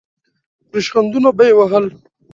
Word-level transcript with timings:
ریشخندونه 0.73 1.29
به 1.37 1.43
یې 1.49 1.53
وهل. 1.57 1.85